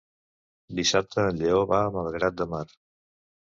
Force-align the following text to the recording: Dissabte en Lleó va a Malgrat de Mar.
Dissabte 0.79 1.21
en 1.33 1.43
Lleó 1.43 1.61
va 1.75 1.85
a 1.91 1.95
Malgrat 2.01 2.43
de 2.43 2.51
Mar. 2.59 2.67